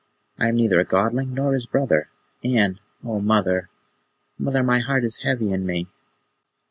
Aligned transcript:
I 0.39 0.47
am 0.47 0.55
neither 0.55 0.79
a 0.79 0.83
Godling 0.83 1.35
nor 1.35 1.53
his 1.53 1.67
brother, 1.67 2.09
and 2.43 2.79
O 3.05 3.19
mother, 3.19 3.69
mother, 4.39 4.63
my 4.63 4.79
heart 4.79 5.03
is 5.03 5.17
heavy 5.17 5.51
in 5.51 5.63
me." 5.63 5.85